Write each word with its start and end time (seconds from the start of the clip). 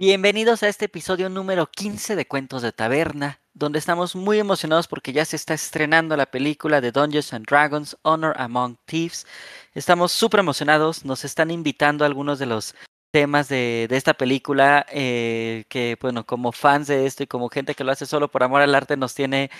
Bienvenidos 0.00 0.62
a 0.62 0.68
este 0.68 0.84
episodio 0.84 1.28
número 1.28 1.68
15 1.68 2.14
de 2.14 2.24
Cuentos 2.24 2.62
de 2.62 2.70
Taberna, 2.70 3.40
donde 3.52 3.80
estamos 3.80 4.14
muy 4.14 4.38
emocionados 4.38 4.86
porque 4.86 5.12
ya 5.12 5.24
se 5.24 5.34
está 5.34 5.54
estrenando 5.54 6.16
la 6.16 6.26
película 6.26 6.80
de 6.80 6.92
Dungeons 6.92 7.32
and 7.32 7.44
Dragons 7.48 7.96
Honor 8.02 8.32
Among 8.40 8.76
Thieves. 8.84 9.26
Estamos 9.74 10.12
súper 10.12 10.38
emocionados, 10.38 11.04
nos 11.04 11.24
están 11.24 11.50
invitando 11.50 12.04
algunos 12.04 12.38
de 12.38 12.46
los 12.46 12.76
temas 13.10 13.48
de, 13.48 13.88
de 13.90 13.96
esta 13.96 14.14
película 14.14 14.86
eh, 14.92 15.64
que, 15.68 15.98
bueno, 16.00 16.24
como 16.24 16.52
fans 16.52 16.86
de 16.86 17.04
esto 17.04 17.24
y 17.24 17.26
como 17.26 17.48
gente 17.48 17.74
que 17.74 17.82
lo 17.82 17.90
hace 17.90 18.06
solo 18.06 18.30
por 18.30 18.44
amor 18.44 18.62
al 18.62 18.76
arte 18.76 18.96
nos 18.96 19.16
tiene 19.16 19.50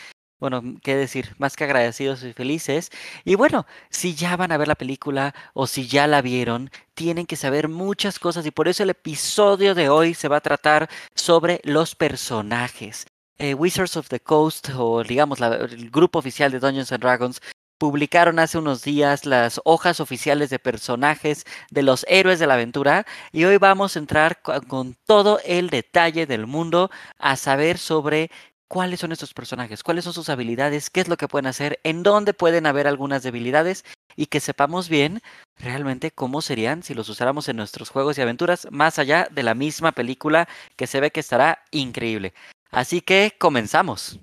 bueno, 0.41 0.63
qué 0.83 0.97
decir, 0.97 1.35
más 1.39 1.57
que 1.57 1.65
agradecidos 1.65 2.23
y 2.23 2.33
felices. 2.33 2.91
Y 3.25 3.35
bueno, 3.35 3.67
si 3.91 4.15
ya 4.15 4.37
van 4.37 4.53
a 4.53 4.57
ver 4.57 4.69
la 4.69 4.75
película 4.75 5.35
o 5.55 5.67
si 5.67 5.87
ya 5.89 6.07
la 6.07 6.23
vieron, 6.23 6.71
tienen 6.95 7.27
que 7.27 7.37
saber 7.37 7.69
muchas 7.69 8.19
cosas 8.19 8.47
y 8.47 8.51
por 8.51 8.69
eso 8.69 8.83
el 8.83 8.91
episodio 8.91 9.75
de 9.75 9.89
hoy 9.89 10.15
se 10.15 10.29
va 10.29 10.37
a 10.39 10.41
tratar 10.41 10.89
sobre 11.15 11.61
los 11.65 11.95
personajes. 11.95 13.07
Eh, 13.39 13.55
Wizards 13.55 13.97
of 13.97 14.09
the 14.09 14.21
Coast, 14.21 14.71
o 14.77 15.03
digamos 15.05 15.41
el 15.41 15.91
grupo 15.91 16.19
oficial 16.19 16.51
de 16.51 16.59
Dungeons 16.59 16.93
and 16.93 17.03
Dragons, 17.03 17.41
publicaron 17.79 18.39
hace 18.41 18.59
unos 18.59 18.83
días 18.83 19.25
las 19.25 19.61
hojas 19.65 20.01
oficiales 20.01 20.51
de 20.51 20.59
personajes 20.59 21.47
de 21.71 21.83
los 21.83 22.05
héroes 22.09 22.41
de 22.41 22.47
la 22.49 22.55
aventura 22.55 23.07
y 23.33 23.45
hoy 23.45 23.57
vamos 23.57 23.95
a 23.95 24.01
entrar 24.01 24.43
con 24.43 24.97
todo 25.07 25.41
el 25.45 25.71
detalle 25.71 26.27
del 26.27 26.47
mundo 26.47 26.91
a 27.19 27.37
saber 27.37 27.79
sobre 27.79 28.31
cuáles 28.69 29.01
son 29.01 29.13
estos 29.13 29.35
personajes, 29.35 29.83
cuáles 29.83 30.05
son 30.05 30.13
sus 30.13 30.29
habilidades, 30.29 30.91
qué 30.91 31.01
es 31.01 31.09
lo 31.09 31.17
que 31.17 31.29
pueden 31.29 31.47
hacer, 31.47 31.81
en 31.83 32.03
dónde 32.03 32.35
pueden 32.35 32.67
haber 32.67 32.87
algunas 32.87 33.23
debilidades 33.23 33.85
y 34.15 34.27
que 34.27 34.41
sepamos 34.41 34.89
bien 34.89 35.21
realmente 35.59 36.11
cómo 36.11 36.43
serían 36.43 36.83
si 36.83 36.95
los 36.95 37.09
usáramos 37.09 37.49
en 37.49 37.57
nuestros 37.57 37.91
juegos 37.91 38.19
y 38.19 38.23
aventuras, 38.23 38.69
más 38.71 38.99
allá 38.99 39.29
de 39.31 39.43
la 39.43 39.55
misma 39.55 39.93
película 39.93 40.49
que 40.77 40.87
se 40.87 41.01
ve 41.01 41.11
que 41.11 41.21
estará 41.21 41.65
increíble. 41.71 42.35
Así 42.71 43.01
que 43.01 43.35
comenzamos. 43.39 44.21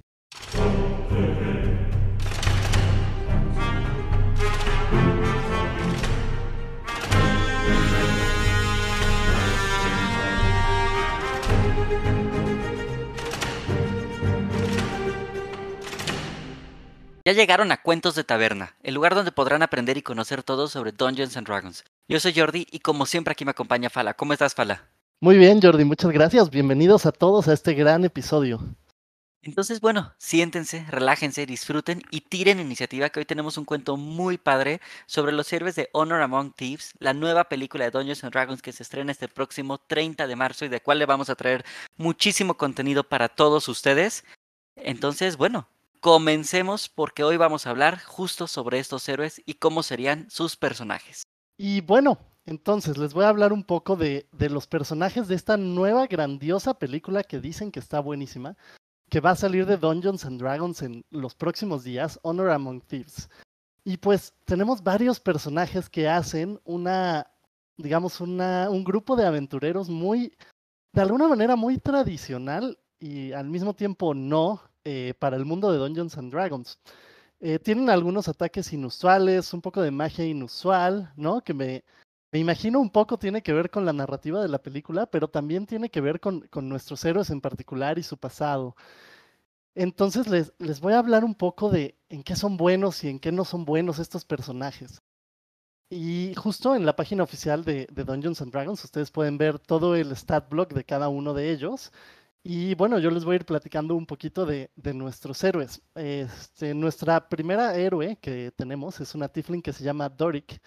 Ya 17.27 17.33
llegaron 17.33 17.71
a 17.71 17.81
Cuentos 17.81 18.13
de 18.13 18.23
Taberna, 18.23 18.75
el 18.83 18.93
lugar 18.93 19.15
donde 19.15 19.31
podrán 19.31 19.63
aprender 19.63 19.97
y 19.97 20.03
conocer 20.03 20.43
todo 20.43 20.67
sobre 20.67 20.91
Dungeons 20.91 21.35
and 21.35 21.47
Dragons. 21.47 21.83
Yo 22.07 22.19
soy 22.19 22.35
Jordi 22.35 22.67
y 22.69 22.81
como 22.81 23.07
siempre 23.07 23.31
aquí 23.31 23.43
me 23.45 23.49
acompaña 23.49 23.89
Fala. 23.89 24.13
¿Cómo 24.13 24.33
estás, 24.33 24.53
Fala? 24.53 24.87
Muy 25.21 25.35
bien, 25.39 25.59
Jordi, 25.59 25.85
muchas 25.85 26.11
gracias. 26.11 26.51
Bienvenidos 26.51 27.07
a 27.07 27.11
todos 27.11 27.47
a 27.47 27.53
este 27.53 27.73
gran 27.73 28.05
episodio. 28.05 28.59
Entonces, 29.41 29.81
bueno, 29.81 30.13
siéntense, 30.19 30.85
relájense, 30.87 31.47
disfruten 31.47 32.03
y 32.11 32.21
tiren 32.21 32.59
iniciativa 32.59 33.09
que 33.09 33.21
hoy 33.21 33.25
tenemos 33.25 33.57
un 33.57 33.65
cuento 33.65 33.97
muy 33.97 34.37
padre 34.37 34.79
sobre 35.07 35.31
los 35.31 35.51
héroes 35.51 35.73
de 35.73 35.89
Honor 35.93 36.21
Among 36.21 36.53
Thieves, 36.53 36.91
la 36.99 37.15
nueva 37.15 37.45
película 37.45 37.85
de 37.85 37.91
Dungeons 37.91 38.23
and 38.23 38.33
Dragons 38.33 38.61
que 38.61 38.71
se 38.71 38.83
estrena 38.83 39.11
este 39.11 39.27
próximo 39.27 39.79
30 39.79 40.27
de 40.27 40.35
marzo 40.35 40.63
y 40.63 40.67
de 40.67 40.79
cual 40.79 40.99
le 40.99 41.07
vamos 41.07 41.31
a 41.31 41.35
traer 41.35 41.65
muchísimo 41.97 42.55
contenido 42.55 43.03
para 43.03 43.29
todos 43.29 43.67
ustedes. 43.67 44.23
Entonces, 44.75 45.37
bueno, 45.37 45.67
Comencemos 46.05 46.87
porque 46.87 47.23
hoy 47.23 47.35
vamos 47.35 47.65
a 47.65 47.71
hablar 47.71 47.99
justo 47.99 48.45
sobre 48.45 48.77
estos 48.77 49.09
héroes 49.09 49.41
y 49.47 49.55
cómo 49.55 49.81
serían 49.81 50.29
sus 50.29 50.55
personajes. 50.55 51.23
Y 51.57 51.81
bueno, 51.81 52.19
entonces 52.45 52.99
les 52.99 53.15
voy 53.15 53.25
a 53.25 53.29
hablar 53.29 53.51
un 53.51 53.63
poco 53.63 53.95
de, 53.95 54.27
los 54.37 54.67
personajes 54.67 55.27
de 55.27 55.33
esta 55.33 55.57
nueva 55.57 56.05
grandiosa 56.05 56.75
película 56.75 57.23
que 57.23 57.39
dicen 57.39 57.71
que 57.71 57.79
está 57.79 58.01
buenísima, 58.01 58.55
que 59.09 59.19
va 59.19 59.31
a 59.31 59.35
salir 59.35 59.65
de 59.65 59.77
Dungeons 59.77 60.25
and 60.25 60.39
Dragons 60.39 60.83
en 60.83 61.03
los 61.09 61.33
próximos 61.33 61.83
días, 61.83 62.19
Honor 62.21 62.51
Among 62.51 62.81
Thieves. 62.81 63.27
Y 63.83 63.97
pues 63.97 64.31
tenemos 64.45 64.83
varios 64.83 65.19
personajes 65.19 65.89
que 65.89 66.07
hacen 66.07 66.61
una, 66.65 67.25
digamos, 67.77 68.21
una, 68.21 68.69
un 68.69 68.83
grupo 68.83 69.15
de 69.15 69.25
aventureros 69.25 69.89
muy, 69.89 70.37
de 70.93 71.01
alguna 71.01 71.27
manera 71.27 71.55
muy 71.55 71.79
tradicional 71.79 72.77
y 72.99 73.31
al 73.31 73.49
mismo 73.49 73.73
tiempo 73.73 74.13
no, 74.13 74.61
eh, 74.85 75.13
para 75.19 75.35
el 75.35 75.45
mundo 75.45 75.71
de 75.71 75.79
Dungeons 75.79 76.17
and 76.17 76.31
Dragons. 76.31 76.79
Eh, 77.39 77.59
tienen 77.59 77.89
algunos 77.89 78.27
ataques 78.27 78.71
inusuales, 78.73 79.53
un 79.53 79.61
poco 79.61 79.81
de 79.81 79.91
magia 79.91 80.25
inusual, 80.25 81.11
¿no? 81.17 81.43
Que 81.43 81.53
me, 81.53 81.83
me, 82.31 82.39
imagino 82.39 82.79
un 82.79 82.89
poco 82.91 83.17
tiene 83.19 83.41
que 83.43 83.53
ver 83.53 83.69
con 83.69 83.85
la 83.85 83.93
narrativa 83.93 84.41
de 84.41 84.47
la 84.47 84.59
película, 84.61 85.05
pero 85.07 85.27
también 85.29 85.65
tiene 85.65 85.89
que 85.89 86.01
ver 86.01 86.19
con, 86.19 86.41
con 86.49 86.69
nuestros 86.69 87.03
héroes 87.05 87.29
en 87.31 87.41
particular 87.41 87.99
y 87.99 88.03
su 88.03 88.17
pasado. 88.17 88.75
Entonces 89.75 90.27
les, 90.27 90.53
les, 90.59 90.79
voy 90.79 90.93
a 90.93 90.99
hablar 90.99 91.25
un 91.25 91.35
poco 91.35 91.69
de 91.69 91.97
en 92.09 92.23
qué 92.23 92.35
son 92.35 92.57
buenos 92.57 93.03
y 93.03 93.09
en 93.09 93.19
qué 93.19 93.31
no 93.31 93.43
son 93.45 93.65
buenos 93.65 93.99
estos 93.99 94.25
personajes. 94.25 95.01
Y 95.89 96.33
justo 96.35 96.75
en 96.75 96.85
la 96.85 96.95
página 96.95 97.23
oficial 97.23 97.63
de, 97.63 97.87
de 97.91 98.03
Dungeons 98.03 98.41
and 98.41 98.51
Dragons 98.51 98.83
ustedes 98.83 99.11
pueden 99.11 99.37
ver 99.37 99.59
todo 99.59 99.95
el 99.95 100.15
stat 100.15 100.49
block 100.49 100.73
de 100.73 100.83
cada 100.83 101.09
uno 101.09 101.33
de 101.33 101.51
ellos 101.51 101.91
y 102.47 102.75
bueno, 102.75 102.99
yo 102.99 103.09
les 103.09 103.25
voy 103.25 103.33
a 103.33 103.35
ir 103.37 103.45
platicando 103.45 103.95
un 103.95 104.05
poquito 104.05 104.45
de, 104.45 104.69
nuestros 104.93 105.43
héroes. 105.43 105.81
Este, 105.95 106.75
nuestra 106.75 107.27
primera 107.27 107.75
héroe 107.75 108.19
que 108.21 108.51
tenemos 108.55 108.99
es 109.01 109.15
una 109.15 109.27
Tiflin 109.27 109.63
que 109.63 109.73
se 109.73 109.83
llama 109.83 110.09
Doric. 110.09 110.61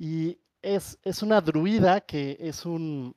Y 0.00 0.36
es, 0.62 0.98
es 1.04 1.22
una 1.22 1.40
druida 1.40 2.00
que 2.00 2.36
es 2.40 2.66
un 2.66 3.14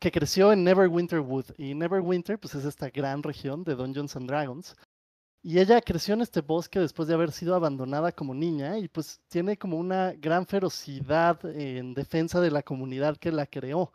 que 0.00 0.10
creció 0.10 0.52
en 0.52 0.64
Neverwinter 0.64 1.20
Wood. 1.20 1.54
Y 1.56 1.72
Neverwinter, 1.72 2.36
pues 2.36 2.56
es 2.56 2.64
esta 2.64 2.90
gran 2.90 3.22
región 3.22 3.62
de 3.62 3.76
Dungeons 3.76 4.16
and 4.16 4.26
Dragons. 4.26 4.74
Y 5.40 5.60
ella 5.60 5.80
creció 5.82 6.14
en 6.14 6.22
este 6.22 6.40
bosque 6.40 6.80
después 6.80 7.06
de 7.06 7.14
haber 7.14 7.30
sido 7.30 7.54
abandonada 7.54 8.10
como 8.10 8.34
niña 8.34 8.76
y 8.76 8.88
pues 8.88 9.20
tiene 9.28 9.56
como 9.56 9.78
una 9.78 10.14
gran 10.14 10.46
ferocidad 10.46 11.44
en 11.44 11.94
defensa 11.94 12.40
de 12.40 12.50
la 12.50 12.64
comunidad 12.64 13.16
que 13.18 13.30
la 13.30 13.46
creó. 13.46 13.92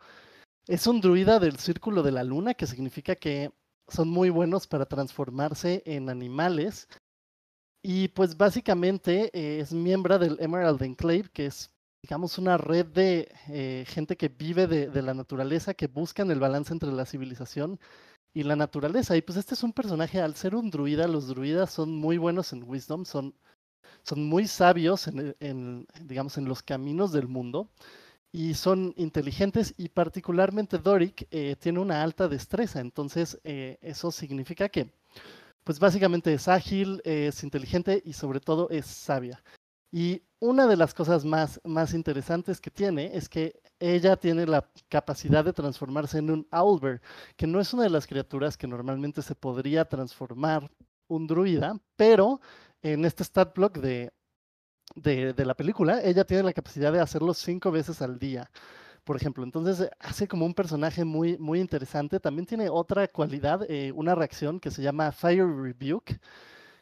Es 0.68 0.88
un 0.88 1.00
druida 1.00 1.38
del 1.38 1.58
círculo 1.58 2.02
de 2.02 2.10
la 2.10 2.24
luna, 2.24 2.54
que 2.54 2.66
significa 2.66 3.14
que 3.14 3.52
son 3.86 4.08
muy 4.08 4.30
buenos 4.30 4.66
para 4.66 4.86
transformarse 4.86 5.82
en 5.86 6.08
animales. 6.10 6.88
Y 7.82 8.08
pues 8.08 8.36
básicamente 8.36 9.30
eh, 9.32 9.60
es 9.60 9.72
miembro 9.72 10.18
del 10.18 10.36
Emerald 10.40 10.82
Enclave, 10.82 11.30
que 11.32 11.46
es, 11.46 11.70
digamos, 12.02 12.38
una 12.38 12.58
red 12.58 12.86
de 12.86 13.28
eh, 13.48 13.84
gente 13.86 14.16
que 14.16 14.28
vive 14.28 14.66
de, 14.66 15.02
la 15.02 15.14
naturaleza, 15.14 15.74
que 15.74 15.86
buscan 15.86 16.32
el 16.32 16.40
balance 16.40 16.72
entre 16.72 16.90
la 16.90 17.06
civilización 17.06 17.78
y 18.34 18.42
la 18.42 18.56
naturaleza. 18.56 19.16
Y 19.16 19.22
pues 19.22 19.38
este 19.38 19.54
es 19.54 19.62
un 19.62 19.72
personaje, 19.72 20.20
al 20.20 20.34
ser 20.34 20.56
un 20.56 20.70
druida, 20.70 21.06
los 21.06 21.28
druidas 21.28 21.70
son 21.70 21.94
muy 21.94 22.18
buenos 22.18 22.52
en 22.52 22.64
wisdom, 22.64 23.04
son, 23.04 23.36
son 24.02 24.24
muy 24.24 24.48
sabios 24.48 25.06
en 25.06 25.86
digamos, 26.02 26.38
en 26.38 26.46
los 26.46 26.62
caminos 26.62 27.12
del 27.12 27.28
mundo 27.28 27.70
y 28.32 28.54
son 28.54 28.92
inteligentes 28.96 29.74
y 29.76 29.88
particularmente 29.88 30.78
Doric 30.78 31.26
eh, 31.30 31.56
tiene 31.58 31.80
una 31.80 32.02
alta 32.02 32.28
destreza, 32.28 32.80
entonces 32.80 33.38
eh, 33.44 33.78
eso 33.80 34.10
significa 34.10 34.68
que 34.68 34.90
pues 35.64 35.80
básicamente 35.80 36.32
es 36.32 36.46
ágil, 36.46 37.00
es 37.04 37.42
inteligente 37.42 38.00
y 38.04 38.12
sobre 38.12 38.38
todo 38.38 38.70
es 38.70 38.86
sabia. 38.86 39.42
Y 39.90 40.22
una 40.40 40.66
de 40.66 40.76
las 40.76 40.94
cosas 40.94 41.24
más, 41.24 41.60
más 41.64 41.94
interesantes 41.94 42.60
que 42.60 42.70
tiene 42.70 43.16
es 43.16 43.28
que 43.28 43.60
ella 43.80 44.16
tiene 44.16 44.46
la 44.46 44.68
capacidad 44.88 45.44
de 45.44 45.52
transformarse 45.52 46.18
en 46.18 46.30
un 46.30 46.46
Owlbear, 46.50 47.00
que 47.36 47.46
no 47.46 47.60
es 47.60 47.72
una 47.72 47.84
de 47.84 47.90
las 47.90 48.06
criaturas 48.06 48.56
que 48.56 48.66
normalmente 48.66 49.22
se 49.22 49.34
podría 49.34 49.84
transformar 49.86 50.70
un 51.08 51.26
druida, 51.26 51.80
pero 51.96 52.40
en 52.82 53.04
este 53.04 53.24
stat 53.24 53.54
block 53.54 53.78
de 53.78 54.12
de, 54.96 55.44
la 55.44 55.54
película, 55.54 56.00
ella 56.02 56.24
tiene 56.24 56.42
la 56.42 56.52
capacidad 56.52 56.92
de 56.92 57.00
hacerlo 57.00 57.34
cinco 57.34 57.70
veces 57.70 58.02
al 58.02 58.18
día, 58.18 58.50
por 59.04 59.16
ejemplo. 59.16 59.44
Entonces 59.44 59.88
hace 60.00 60.26
como 60.26 60.46
un 60.46 60.54
personaje 60.54 61.04
muy, 61.04 61.38
muy 61.38 61.60
interesante. 61.60 62.18
También 62.20 62.46
tiene 62.46 62.68
otra 62.68 63.06
cualidad, 63.08 63.70
eh, 63.70 63.92
una 63.92 64.14
reacción 64.14 64.58
que 64.60 64.70
se 64.70 64.82
llama 64.82 65.12
Fire 65.12 65.46
Rebuke, 65.46 66.18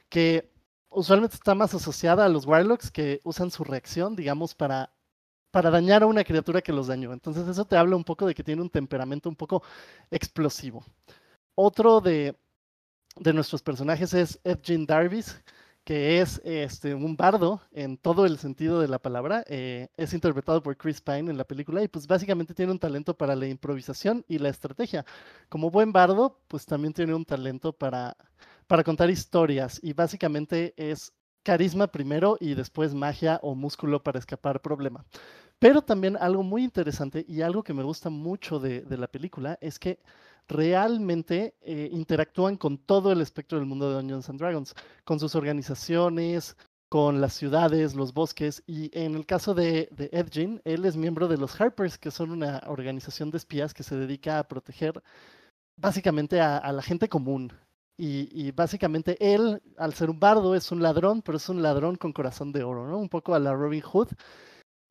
que 0.09 0.51
usualmente 0.91 1.37
está 1.37 1.55
más 1.55 1.75
asociada 1.75 2.25
a 2.25 2.29
los 2.29 2.47
Warlocks 2.47 2.91
que 2.91 3.21
usan 3.25 3.51
su 3.51 3.65
reacción, 3.65 4.17
digamos, 4.17 4.55
para, 4.55 4.93
para 5.51 5.71
dañar 5.71 6.03
a 6.05 6.07
una 6.07 6.25
criatura 6.25 6.63
que 6.63 6.73
los 6.73 6.87
dañó. 6.87 7.13
Entonces 7.13 7.49
eso 7.49 7.65
te 7.65 7.77
habla 7.77 7.97
un 7.97 8.05
poco 8.05 8.27
de 8.27 8.35
que 8.35 8.45
tiene 8.45 8.63
un 8.63 8.71
temperamento 8.71 9.29
un 9.29 9.37
poco 9.37 9.63
explosivo. 10.11 10.85
Otro 11.57 12.01
de, 12.01 12.37
de 13.17 13.33
nuestros 13.33 13.63
personajes 13.63 14.15
es 14.15 14.41
Edgin 14.45 14.87
Darvis, 14.87 15.41
que 15.85 16.21
es 16.21 16.41
este, 16.45 16.95
un 16.95 17.17
bardo 17.17 17.61
en 17.73 17.99
todo 17.99 18.25
el 18.25 18.39
sentido 18.39 18.81
de 18.81 18.89
la 18.89 18.99
palabra. 18.99 19.45
Eh, 19.49 19.89
es 19.97 20.15
interpretado 20.15 20.63
por 20.63 20.77
Chris 20.77 21.01
Pine 21.01 21.31
en 21.31 21.37
la 21.37 21.45
película 21.45 21.83
y 21.83 21.89
pues 21.89 22.07
básicamente 22.07 22.55
tiene 22.55 22.73
un 22.73 22.79
talento 22.79 23.17
para 23.17 23.37
la 23.37 23.47
improvisación 23.47 24.25
y 24.27 24.39
la 24.39 24.49
estrategia. 24.49 25.05
Como 25.49 25.71
buen 25.71 25.93
bardo, 25.93 26.41
pues 26.49 26.65
también 26.65 26.95
tiene 26.95 27.15
un 27.15 27.25
talento 27.25 27.73
para, 27.73 28.17
para 28.67 28.83
contar 28.83 29.11
historias 29.11 29.79
y 29.83 29.93
básicamente 29.93 30.73
es 30.77 31.13
carisma 31.43 31.89
primero 31.89 32.39
y 32.41 32.55
después 32.55 32.95
magia 32.95 33.39
o 33.43 33.55
músculo 33.55 34.03
para 34.03 34.19
escapar 34.19 34.63
problema. 34.63 35.05
Pero 35.65 35.81
también 35.81 36.19
algo 36.19 36.43
muy 36.43 36.63
interesante 36.63 37.25
y 37.27 37.41
algo 37.41 37.63
que 37.63 37.73
me 37.73 37.83
gusta 37.83 38.11
mucho 38.11 38.59
de, 38.59 38.85
la 38.99 39.07
película 39.07 39.57
es 39.63 39.79
que 39.79 39.99
realmente 40.47 41.55
eh, 41.63 41.89
interactúan 41.91 42.59
con 42.59 42.77
todo 42.77 43.11
el 43.11 43.23
espectro 43.23 43.57
del 43.57 43.67
mundo 43.67 43.89
de 43.89 43.95
Dungeons 43.95 44.29
and 44.29 44.39
Dragons, 44.39 44.75
con 45.05 45.19
sus 45.19 45.35
organizaciones, 45.35 46.55
con 46.91 47.23
las 47.23 47.33
ciudades, 47.33 47.95
los 47.95 48.13
bosques, 48.13 48.63
y 48.67 48.91
en 48.93 49.15
el 49.15 49.25
caso 49.25 49.55
de, 49.55 49.89
de 49.93 50.11
Edgin, 50.13 50.61
él 50.67 50.85
es 50.85 50.99
miembro 50.99 51.29
de 51.29 51.39
los 51.39 51.59
Harpers, 51.59 51.97
que 51.97 52.11
son 52.11 52.31
una 52.31 52.63
organización 52.67 53.31
de 53.31 53.39
espías 53.39 53.73
que 53.73 53.85
se 53.85 53.97
dedica 53.97 54.39
a 54.39 54.47
proteger 54.47 55.03
básicamente 55.79 56.43
a, 56.43 56.71
la 56.73 56.83
gente 56.83 57.09
común. 57.09 57.55
Y, 57.97 58.51
básicamente 58.51 59.17
él, 59.19 59.63
al 59.79 59.95
ser 59.95 60.11
un 60.11 60.21
bardo, 60.21 60.55
es 60.55 60.71
un 60.73 60.83
ladrón, 60.83 61.23
pero 61.23 61.39
es 61.39 61.49
un 61.49 61.63
ladrón 61.63 61.97
con 61.97 62.13
corazón 62.13 62.53
de 62.53 62.65
oro, 62.65 62.87
¿no? 62.87 62.99
Un 62.99 63.09
poco 63.09 63.35
a 63.35 63.39
la 63.39 63.55
Robin 63.55 63.81
Hood, 63.81 64.09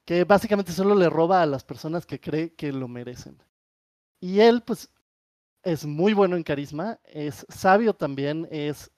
que 0.05 0.23
básicamente 0.23 0.71
solo 0.71 0.95
le 0.95 1.09
roba 1.09 1.41
a 1.41 1.45
las 1.45 1.63
personas 1.63 2.05
que 2.05 2.19
cree 2.19 2.53
que 2.53 2.71
lo 2.71 2.87
merecen. 2.87 3.37
Y 4.19 4.39
él, 4.39 4.63
pues, 4.65 4.89
es 5.63 5.85
muy 5.85 6.13
bueno 6.13 6.35
en 6.35 6.43
carisma, 6.43 6.99
es 7.05 7.45
sabio 7.49 7.93
también, 7.93 8.47
es 8.51 8.91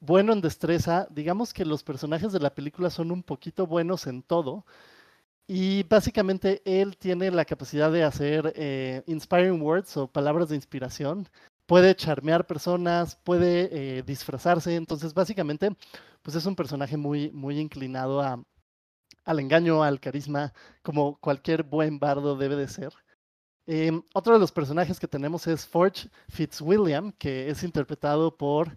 bueno 0.00 0.32
en 0.32 0.40
destreza. 0.40 1.06
Digamos 1.10 1.52
que 1.54 1.64
los 1.64 1.82
personajes 1.82 2.32
de 2.32 2.40
la 2.40 2.54
película 2.54 2.90
son 2.90 3.10
un 3.10 3.22
poquito 3.22 3.66
buenos 3.66 4.06
en 4.06 4.22
todo. 4.22 4.64
Y 5.46 5.82
básicamente 5.84 6.62
él 6.64 6.96
tiene 6.96 7.30
la 7.30 7.44
capacidad 7.44 7.92
de 7.92 8.04
hacer 8.04 8.52
eh, 8.56 9.02
inspiring 9.06 9.60
words 9.60 9.96
o 9.96 10.08
palabras 10.08 10.48
de 10.48 10.56
inspiración. 10.56 11.28
Puede 11.66 11.94
charmear 11.94 12.46
personas, 12.46 13.16
puede 13.16 13.98
eh, 13.98 14.02
disfrazarse. 14.02 14.74
Entonces, 14.76 15.14
básicamente, 15.14 15.76
pues 16.22 16.36
es 16.36 16.46
un 16.46 16.56
personaje 16.56 16.96
muy, 16.96 17.30
muy 17.32 17.58
inclinado 17.58 18.20
a, 18.22 18.42
al 19.24 19.40
engaño, 19.40 19.82
al 19.82 20.00
carisma, 20.00 20.52
como 20.82 21.18
cualquier 21.20 21.62
buen 21.62 21.98
bardo 21.98 22.36
debe 22.36 22.56
de 22.56 22.68
ser. 22.68 22.92
Em, 23.66 24.02
otro 24.14 24.34
de 24.34 24.40
los 24.40 24.52
personajes 24.52 25.00
que 25.00 25.08
tenemos 25.08 25.46
es 25.46 25.66
Forge 25.66 26.10
Fitzwilliam, 26.28 27.12
que 27.12 27.48
es 27.48 27.62
interpretado 27.62 28.36
por 28.36 28.76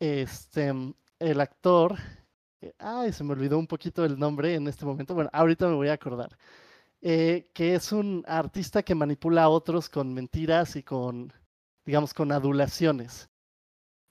este, 0.00 0.72
el 1.20 1.40
actor, 1.40 1.96
eh, 2.60 2.74
ay, 2.78 3.12
se 3.12 3.24
me 3.24 3.32
olvidó 3.32 3.58
un 3.58 3.66
poquito 3.66 4.04
el 4.04 4.18
nombre 4.18 4.54
en 4.54 4.66
este 4.68 4.84
momento, 4.84 5.14
bueno, 5.14 5.30
ahorita 5.32 5.68
me 5.68 5.74
voy 5.74 5.88
a 5.88 5.94
acordar, 5.94 6.36
eh, 7.02 7.50
que 7.54 7.74
es 7.74 7.92
un 7.92 8.24
artista 8.26 8.82
que 8.82 8.94
manipula 8.94 9.44
a 9.44 9.48
otros 9.48 9.88
con 9.88 10.12
mentiras 10.12 10.76
y 10.76 10.82
con, 10.82 11.32
digamos, 11.84 12.12
con 12.14 12.32
adulaciones. 12.32 13.28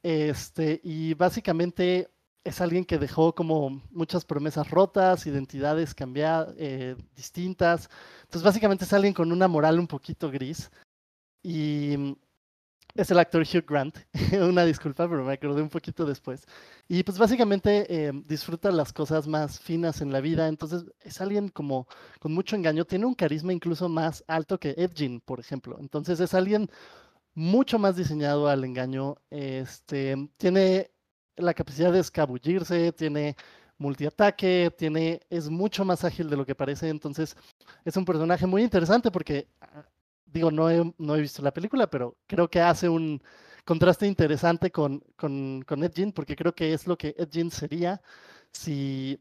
Este, 0.03 0.79
y 0.83 1.13
básicamente 1.15 2.09
es 2.45 2.61
alguien 2.61 2.85
que 2.85 2.99
dejó 2.99 3.33
como 3.33 3.81
muchas 3.91 4.23
promesas 4.23 4.69
rotas, 4.69 5.25
identidades 5.25 5.95
cambiadas, 5.95 6.53
eh, 6.57 6.95
distintas. 7.15 7.89
Entonces, 8.21 8.43
básicamente 8.43 8.85
es 8.85 8.93
alguien 8.93 9.13
con 9.13 9.31
una 9.31 9.47
moral 9.47 9.79
un 9.79 9.87
poquito 9.87 10.31
gris. 10.31 10.71
Y 11.43 12.15
es 12.95 13.11
el 13.11 13.19
actor 13.19 13.41
Hugh 13.41 13.65
Grant. 13.67 13.97
Una 14.49 14.63
disculpa, 14.63 15.09
pero 15.09 15.25
me 15.25 15.33
acordé 15.33 15.61
un 15.61 15.69
poquito 15.69 16.05
después. 16.05 16.45
Y 16.87 17.03
pues 17.03 17.17
básicamente 17.17 17.85
eh, 17.89 18.11
disfruta 18.25 18.71
las 18.71 18.93
cosas 18.93 19.27
más 19.27 19.59
finas 19.59 20.01
en 20.01 20.11
la 20.11 20.21
vida. 20.21 20.47
Entonces 20.47 20.85
es 21.01 21.19
alguien 21.21 21.49
como 21.49 21.87
con 22.19 22.33
mucho 22.33 22.55
engaño. 22.55 22.85
Tiene 22.85 23.05
un 23.05 23.15
carisma 23.15 23.53
incluso 23.53 23.89
más 23.89 24.23
alto 24.27 24.59
que 24.59 24.75
Edgin, 24.77 25.19
por 25.19 25.39
ejemplo. 25.39 25.77
Entonces 25.79 26.19
es 26.19 26.33
alguien 26.33 26.69
mucho 27.33 27.79
más 27.79 27.95
diseñado 27.95 28.47
al 28.47 28.63
engaño. 28.63 29.17
Este, 29.29 30.29
tiene 30.37 30.91
la 31.37 31.53
capacidad 31.53 31.91
de 31.91 31.99
escabullirse, 31.99 32.91
tiene 32.93 33.35
multiataque, 33.77 34.73
tiene, 34.77 35.21
es 35.29 35.49
mucho 35.49 35.85
más 35.85 36.03
ágil 36.03 36.29
de 36.29 36.37
lo 36.37 36.45
que 36.45 36.55
parece. 36.55 36.89
Entonces 36.89 37.35
es 37.83 37.97
un 37.97 38.05
personaje 38.05 38.45
muy 38.45 38.63
interesante 38.63 39.11
porque 39.11 39.47
digo, 40.25 40.51
no 40.51 40.69
he, 40.69 40.93
no 40.97 41.15
he 41.15 41.21
visto 41.21 41.41
la 41.41 41.53
película, 41.53 41.87
pero 41.87 42.17
creo 42.27 42.49
que 42.49 42.61
hace 42.61 42.89
un 42.89 43.21
contraste 43.65 44.07
interesante 44.07 44.71
con, 44.71 45.03
con, 45.15 45.63
con 45.63 45.83
Ed 45.83 46.13
porque 46.13 46.35
creo 46.35 46.53
que 46.53 46.73
es 46.73 46.87
lo 46.87 46.97
que 46.97 47.15
Ed 47.17 47.49
sería 47.49 48.01
si, 48.51 49.19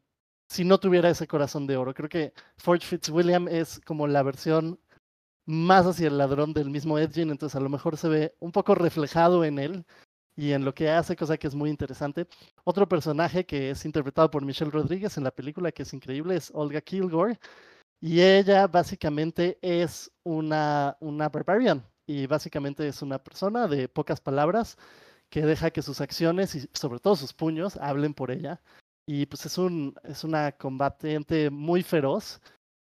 si 0.49 0.65
no 0.65 0.79
tuviera 0.79 1.11
ese 1.11 1.27
corazón 1.27 1.67
de 1.67 1.77
oro. 1.77 1.95
Creo 1.95 2.09
que 2.09 2.33
Forge 2.57 2.87
Fitzwilliam 2.87 3.49
es 3.49 3.81
como 3.81 4.07
la 4.07 4.23
versión 4.23 4.79
más 5.47 5.87
hacia 5.87 6.09
el 6.09 6.19
ladrón 6.19 6.53
del 6.55 6.71
mismo 6.71 6.99
Ed 6.99 7.17
entonces 7.19 7.57
a 7.57 7.61
lo 7.61 7.69
mejor 7.69 7.97
se 7.97 8.09
ve 8.09 8.35
un 8.41 8.53
poco 8.53 8.75
reflejado 8.75 9.45
en 9.45 9.59
él 9.59 9.87
y 10.37 10.53
en 10.53 10.65
lo 10.65 10.75
que 10.75 10.91
hace, 10.91 11.17
cosa 11.17 11.37
que 11.37 11.47
es 11.47 11.55
muy 11.55 11.71
interesante. 11.71 12.27
Otro 12.65 12.89
personaje 12.89 13.47
que 13.47 13.71
es 13.71 13.85
interpretado 13.85 14.31
por 14.31 14.45
Michelle 14.45 14.71
Rodríguez 14.71 15.17
en 15.17 15.25
la 15.25 15.31
película, 15.31 15.73
que 15.73 15.83
es 15.85 15.93
increíble, 15.95 16.37
es 16.37 16.51
Olga 16.55 16.81
Kilgore, 16.81 17.39
y 18.01 18.21
ella 18.21 18.67
básicamente 18.67 19.59
es 19.63 20.11
una, 20.25 20.97
una 21.01 21.29
barbarian 21.29 21.83
y 22.07 22.27
básicamente 22.27 22.87
es 22.87 23.01
una 23.03 23.19
persona 23.19 23.67
de 23.67 23.89
pocas 23.89 24.21
palabras 24.21 24.77
que 25.31 25.43
deja 25.43 25.71
que 25.71 25.83
sus 25.83 26.01
acciones 26.01 26.55
y 26.55 26.69
sobre 26.75 27.01
todo 27.01 27.17
sus 27.17 27.33
puños 27.33 27.77
hablen 27.79 28.15
por 28.15 28.31
ella. 28.31 28.61
Y 29.07 29.27
pues 29.27 29.47
es, 29.47 29.59
un, 29.59 29.95
es 30.05 30.25
una 30.25 30.53
combatiente 30.53 31.51
muy 31.51 31.83
feroz 31.83 32.41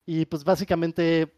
y 0.05 0.25
pues 0.25 0.43
básicamente 0.43 1.31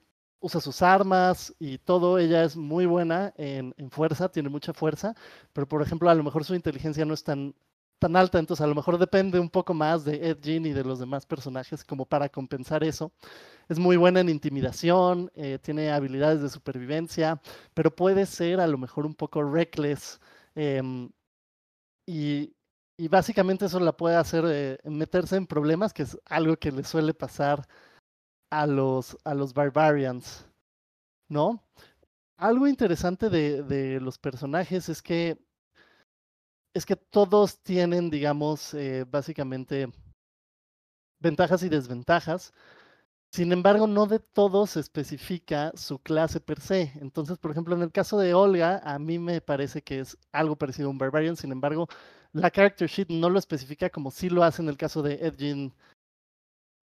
usa 0.45 0.61
sus 0.61 0.81
armas 0.83 1.55
y 1.59 1.79
todo. 1.79 2.19
Ella 2.19 2.43
es 2.43 2.55
muy 2.55 2.85
buena 2.85 3.33
en, 3.37 3.73
fuerza, 3.89 4.29
tiene 4.29 4.49
mucha 4.49 4.73
fuerza, 4.73 5.15
pero 5.53 5.67
por 5.67 5.81
ejemplo 5.81 6.09
a 6.09 6.15
lo 6.15 6.23
mejor 6.23 6.45
su 6.45 6.53
inteligencia 6.55 7.05
no 7.05 7.13
es 7.15 7.23
tan 7.23 7.55
tan 7.97 8.15
alta, 8.17 8.39
entonces 8.39 8.63
a 8.63 8.67
lo 8.67 8.75
mejor 8.75 8.97
depende 8.97 9.39
un 9.39 9.49
poco 9.49 9.73
más 9.73 10.03
de 10.03 10.29
Ed 10.29 10.45
y 10.45 10.73
de 10.73 10.83
los 10.83 10.99
demás 10.99 11.25
personajes 11.25 11.83
como 11.83 12.05
para 12.05 12.27
compensar 12.29 12.83
eso. 12.83 13.13
Es 13.69 13.79
muy 13.79 13.97
buena 13.97 14.19
en 14.19 14.29
intimidación, 14.29 15.31
eh, 15.33 15.59
tiene 15.61 15.91
habilidades 15.91 16.41
de 16.41 16.49
supervivencia, 16.49 17.41
pero 17.73 17.95
puede 17.95 18.25
ser 18.25 18.59
a 18.59 18.67
lo 18.67 18.77
mejor 18.77 19.05
un 19.05 19.15
poco 19.15 19.41
reckless 19.43 20.19
em, 20.55 21.09
y, 22.05 22.53
básicamente 23.09 23.65
eso 23.65 23.79
la 23.79 23.95
puede 23.97 24.15
hacer 24.17 24.43
eh, 24.47 24.77
meterse 24.83 25.37
en 25.37 25.47
problemas, 25.47 25.93
que 25.93 26.03
es 26.03 26.17
algo 26.25 26.57
que 26.57 26.71
le 26.71 26.83
suele 26.83 27.13
pasar 27.13 27.67
a 28.61 28.67
los, 28.67 29.17
a 29.23 29.33
los 29.33 29.53
barbarians, 29.53 30.45
¿no? 31.29 31.63
Algo 32.37 32.67
interesante 32.67 33.29
de, 33.29 33.63
de 33.63 33.99
los 33.99 34.17
personajes 34.17 34.89
es 34.89 35.01
que 35.01 35.37
es 36.73 36.85
que 36.85 36.97
todos 36.97 37.61
tienen, 37.63 38.09
digamos, 38.09 38.73
eh, 38.73 39.05
básicamente 39.09 39.87
ventajas 41.21 41.63
y 41.63 41.69
desventajas. 41.69 42.53
Sin 43.31 43.51
embargo, 43.51 43.87
no 43.87 44.07
de 44.07 44.19
todos 44.19 44.71
se 44.71 44.81
especifica 44.81 45.71
su 45.75 45.99
clase 45.99 46.39
per 46.41 46.59
se. 46.61 46.91
Entonces, 47.01 47.37
por 47.37 47.51
ejemplo, 47.51 47.75
en 47.75 47.81
el 47.81 47.91
caso 47.91 48.17
de 48.19 48.33
Olga, 48.33 48.81
a 48.83 48.99
mí 48.99 49.19
me 49.19 49.41
parece 49.41 49.81
que 49.81 49.99
es 50.01 50.17
algo 50.31 50.57
parecido 50.57 50.87
a 50.89 50.91
un 50.91 50.97
Barbarian. 50.97 51.37
Sin 51.37 51.51
embargo, 51.51 51.87
la 52.33 52.51
character 52.51 52.89
sheet 52.89 53.09
no 53.09 53.29
lo 53.29 53.39
especifica 53.39 53.89
como 53.89 54.11
sí 54.11 54.29
lo 54.29 54.43
hace 54.43 54.61
en 54.61 54.69
el 54.69 54.77
caso 54.77 55.01
de 55.01 55.15
Edgin, 55.15 55.73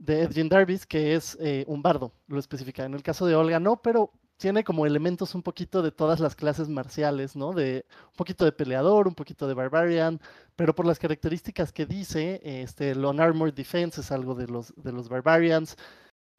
de 0.03 0.23
Edgin 0.23 0.49
Darvis, 0.49 0.85
que 0.85 1.15
es 1.15 1.39
eh, 1.41 1.65
un 1.69 1.81
bardo. 1.83 2.13
Lo 2.27 2.39
especifica. 2.39 2.85
En 2.85 2.95
el 2.95 3.03
caso 3.03 3.27
de 3.27 3.37
Olga 3.37 3.61
no, 3.61 3.81
pero 3.81 4.11
tiene 4.37 4.65
como 4.65 4.87
elementos 4.87 5.35
un 5.37 5.43
poquito 5.43 5.83
de 5.83 5.93
todas 5.93 6.19
las 6.19 6.35
clases 6.35 6.69
marciales, 6.69 7.37
¿no? 7.37 7.53
De 7.53 7.87
un 8.09 8.17
poquito 8.17 8.45
de 8.45 8.51
peleador, 8.51 9.07
un 9.07 9.15
poquito 9.15 9.47
de 9.47 9.55
barbarian, 9.55 10.21
pero 10.57 10.75
por 10.75 10.87
las 10.87 10.99
características 10.99 11.73
que 11.73 11.87
dice, 11.87 12.41
este, 12.43 12.91
el 12.91 13.05
armored 13.05 13.55
defense 13.55 14.01
es 14.01 14.11
algo 14.11 14.35
de 14.35 14.49
los, 14.49 14.75
de 14.77 14.91
los 14.93 15.09
barbarians. 15.09 15.77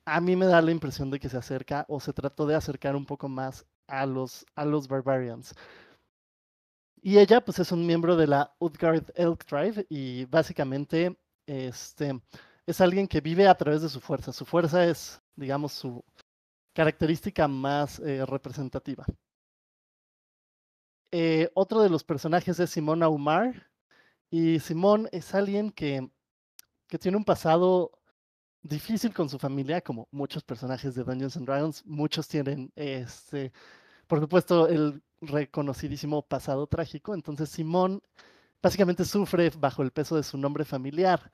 A 0.05 0.20
mí 0.20 0.36
me 0.36 0.48
da 0.48 0.62
la 0.62 0.72
impresión 0.72 1.10
de 1.12 1.20
que 1.20 1.29
se 1.29 1.38
acerca 1.38 1.86
o 1.88 2.01
se 2.01 2.12
trató 2.12 2.46
de 2.46 2.55
acercar 2.55 2.96
un 2.98 3.05
poco 3.05 3.29
más 3.29 3.65
a 3.88 4.05
los, 4.05 4.46
a 4.55 4.65
los 4.65 4.89
barbarians. 4.89 5.53
Y 7.01 7.20
ella, 7.20 7.41
pues, 7.41 7.60
es 7.60 7.72
un 7.72 7.86
miembro 7.86 8.17
de 8.17 8.27
la 8.27 8.53
Utgard 8.60 9.05
Elk 9.15 9.46
Tribe 9.46 9.86
y 9.89 10.25
básicamente, 10.25 11.17
este, 11.46 12.20
es 12.65 12.82
alguien 12.82 13.08
que 13.08 13.22
vive 13.22 13.48
a 13.48 13.55
través 13.55 13.82
de 13.82 13.89
su 13.89 14.00
fuerza. 14.00 14.32
Su 14.32 14.46
fuerza 14.46 14.86
es, 14.86 15.22
digamos, 15.36 15.74
su, 15.74 16.03
característica 16.74 17.48
más 17.48 18.00
eh, 18.00 18.25
representativa. 18.25 19.05
Eh, 21.12 21.51
otro 21.53 21.82
de 21.82 21.89
los 21.89 22.03
personajes 22.03 22.60
es 22.60 22.72
Simón 22.72 23.03
Aumar. 23.03 23.70
Y 24.29 24.60
Simón 24.60 25.08
es 25.12 25.36
alguien 25.36 25.72
que, 25.72 26.10
que 26.88 26.98
tiene 26.98 27.17
un 27.17 27.24
pasado 27.24 27.91
difícil 28.63 29.13
con 29.13 29.29
su 29.29 29.38
familia, 29.38 29.82
como 29.82 30.08
muchos 30.12 30.43
personajes 30.43 30.96
de 30.96 31.03
Dungeons 31.03 31.38
and 31.38 31.46
Dragons. 31.46 31.86
Muchos 31.86 32.27
tienen, 32.27 32.72
este, 32.75 33.51
por 34.08 34.20
supuesto, 34.20 34.67
el 34.67 35.03
reconocidísimo 35.22 36.24
pasado 36.24 36.65
trágico. 36.65 37.13
Entonces 37.13 37.50
Simón 37.50 38.01
básicamente 38.62 39.05
sufre 39.05 39.51
bajo 39.51 39.84
el 39.84 39.91
peso 39.91 40.15
de 40.15 40.24
su 40.24 40.38
nombre 40.38 40.65
familiar. 40.65 41.32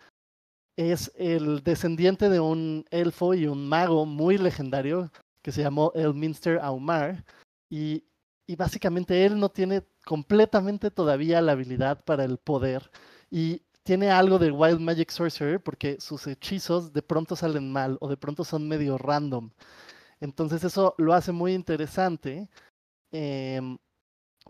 Es 0.80 1.12
el 1.18 1.62
descendiente 1.62 2.30
de 2.30 2.40
un 2.40 2.86
elfo 2.90 3.34
y 3.34 3.48
un 3.48 3.68
mago 3.68 4.06
muy 4.06 4.38
legendario 4.38 5.12
que 5.42 5.52
se 5.52 5.62
llamó 5.62 5.92
Elminster 5.94 6.58
Aumar 6.62 7.26
y, 7.70 8.06
y 8.48 8.56
básicamente 8.56 9.26
él 9.26 9.38
no 9.38 9.50
tiene 9.50 9.84
completamente 10.06 10.90
todavía 10.90 11.42
la 11.42 11.52
habilidad 11.52 12.02
para 12.06 12.24
el 12.24 12.38
poder 12.38 12.90
y 13.30 13.62
tiene 13.84 14.10
algo 14.10 14.40
de 14.40 14.52
Wild 14.52 14.80
Magic 14.80 15.10
Sorcerer 15.12 15.62
porque 15.62 16.00
sus 16.00 16.26
hechizos 16.28 16.94
de 16.94 17.02
pronto 17.02 17.36
salen 17.36 17.74
mal 17.74 17.98
o 18.00 18.08
de 18.08 18.16
pronto 18.16 18.46
son 18.46 18.66
medio 18.66 18.98
random. 18.98 19.52
Entonces 20.22 20.64
eso 20.64 20.96
lo 20.98 21.14
hace 21.14 21.34
muy 21.34 21.54
interesante. 21.56 22.48
Em, 23.12 23.78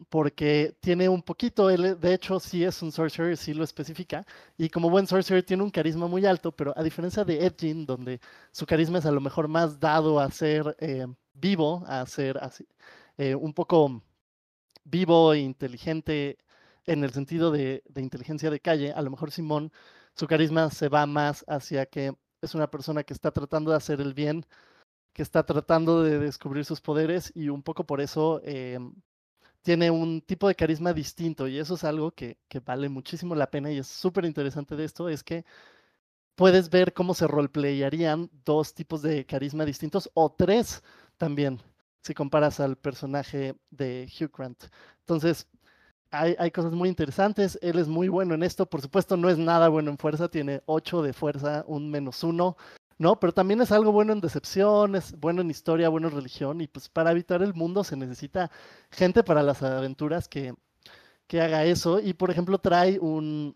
porque 0.10 0.76
tiene 0.80 1.10
un 1.10 1.22
poquito, 1.22 1.70
él 1.70 2.00
de 2.00 2.14
hecho 2.14 2.40
sí 2.40 2.64
es 2.64 2.82
un 2.82 2.92
sorcerer, 2.92 3.38
sí 3.38 3.54
lo 3.54 3.64
especifica, 3.64 4.26
y 4.58 4.70
como 4.70 4.90
buen 4.90 5.08
sorcerer 5.08 5.44
tiene 5.44 5.64
un 5.64 5.70
carisma 5.72 6.08
muy 6.08 6.26
alto, 6.26 6.52
pero 6.52 6.74
a 6.78 6.84
diferencia 6.84 7.24
de 7.26 7.46
Edgin, 7.46 7.86
donde 7.86 8.20
su 8.52 8.66
carisma 8.66 9.00
es 9.00 9.06
a 9.06 9.12
lo 9.12 9.22
mejor 9.22 9.48
más 9.48 9.80
dado 9.80 10.20
a 10.20 10.30
ser 10.32 10.76
eh, 10.80 11.08
vivo, 11.34 11.84
a 11.88 12.06
ser 12.06 12.38
así, 12.38 12.68
eh, 13.18 13.36
un 13.36 13.54
poco 13.54 14.02
vivo 14.86 15.34
e 15.34 15.40
inteligente 15.40 16.38
en 16.86 17.04
el 17.04 17.12
sentido 17.12 17.52
de, 17.52 17.84
de 17.90 18.02
inteligencia 18.02 18.50
de 18.50 18.60
calle, 18.60 18.94
a 18.94 19.02
lo 19.02 19.12
mejor 19.12 19.32
Simón, 19.32 19.72
su 20.16 20.28
carisma 20.28 20.70
se 20.72 20.90
va 20.90 21.06
más 21.06 21.46
hacia 21.48 21.86
que 21.86 22.14
es 22.42 22.56
una 22.56 22.70
persona 22.72 23.04
que 23.04 23.14
está 23.14 23.32
tratando 23.32 23.72
de 23.72 23.78
hacer 23.78 24.02
el 24.02 24.14
bien, 24.14 24.46
que 25.14 25.22
está 25.24 25.46
tratando 25.46 26.04
de 26.04 26.20
descubrir 26.20 26.66
sus 26.66 26.82
poderes 26.82 27.32
y 27.36 27.50
un 27.50 27.64
poco 27.64 27.86
por 27.86 28.02
eso 28.02 28.42
eh, 28.44 28.80
tiene 29.62 29.92
un 29.92 30.22
tipo 30.22 30.48
de 30.48 30.56
carisma 30.56 30.94
distinto 30.94 31.48
y 31.48 31.60
eso 31.60 31.76
es 31.76 31.84
algo 31.84 32.12
que, 32.12 32.38
vale 32.66 32.90
muchísimo 32.90 33.36
la 33.36 33.50
pena 33.50 33.72
y 33.72 33.80
es 33.80 33.88
súper 33.88 34.26
interesante 34.26 34.76
de 34.76 34.86
esto, 34.86 35.10
es 35.10 35.24
que 35.24 35.46
puedes 36.36 36.70
ver 36.70 36.94
cómo 36.94 37.14
se 37.14 37.28
roleplayarían 37.28 38.30
dos 38.46 38.74
tipos 38.74 39.02
de 39.02 39.26
carisma 39.26 39.66
distintos 39.66 40.10
o 40.14 40.32
tres 40.32 40.84
también, 41.18 41.60
si 42.02 42.14
comparas 42.14 42.60
al 42.60 42.78
personaje 42.78 43.56
de 43.72 44.10
Hugh 44.20 44.32
Grant. 44.36 44.64
Entonces, 45.00 45.48
hay, 46.12 46.36
hay, 46.40 46.52
cosas 46.52 46.74
muy 46.74 46.90
interesantes, 46.90 47.60
él 47.62 47.78
es 47.78 47.88
muy 47.88 48.08
bueno 48.08 48.34
en 48.34 48.44
esto, 48.44 48.68
por 48.68 48.82
supuesto 48.82 49.18
no 49.18 49.30
es 49.30 49.38
nada 49.38 49.70
bueno 49.70 49.92
en 49.92 49.98
fuerza, 49.98 50.30
tiene 50.30 50.62
8 50.66 51.04
de 51.04 51.14
fuerza, 51.14 51.64
un 51.68 51.92
menos 51.92 52.24
uno, 52.24 52.58
¿no? 53.00 53.20
Pero 53.20 53.34
también 53.34 53.62
es 53.62 53.72
algo 53.72 53.92
bueno 53.92 54.14
en 54.14 54.22
decepción, 54.22 54.96
es 54.96 55.20
bueno 55.20 55.42
en 55.42 55.50
historia, 55.50 55.90
bueno 55.90 56.10
en 56.10 56.16
religión, 56.16 56.62
y 56.62 56.68
pues 56.68 56.90
para 56.90 57.10
habitar 57.12 57.42
el 57.42 57.56
mundo 57.56 57.84
se 57.84 57.96
necesita 57.98 58.52
gente 58.92 59.24
para 59.24 59.42
las 59.42 59.64
aventuras 59.64 60.28
que, 60.28 60.54
que 61.28 61.42
haga 61.42 61.66
eso. 61.66 62.00
Y 62.00 62.14
por 62.14 62.30
ejemplo 62.32 62.60
trae 62.60 63.00
un, 63.00 63.56